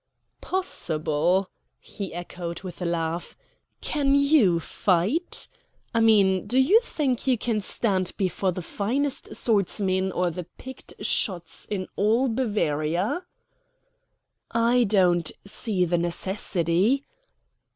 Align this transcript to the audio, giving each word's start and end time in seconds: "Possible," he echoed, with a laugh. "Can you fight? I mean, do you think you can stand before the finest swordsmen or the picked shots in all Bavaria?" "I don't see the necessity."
"Possible," 0.41 1.51
he 1.79 2.11
echoed, 2.11 2.63
with 2.63 2.81
a 2.81 2.85
laugh. 2.87 3.37
"Can 3.81 4.15
you 4.15 4.59
fight? 4.59 5.47
I 5.93 5.99
mean, 5.99 6.47
do 6.47 6.57
you 6.57 6.79
think 6.81 7.27
you 7.27 7.37
can 7.37 7.61
stand 7.61 8.13
before 8.17 8.51
the 8.51 8.63
finest 8.63 9.35
swordsmen 9.35 10.11
or 10.11 10.31
the 10.31 10.45
picked 10.57 11.05
shots 11.05 11.67
in 11.69 11.87
all 11.95 12.27
Bavaria?" 12.29 13.27
"I 14.49 14.85
don't 14.85 15.31
see 15.45 15.85
the 15.85 15.99
necessity." 15.99 17.03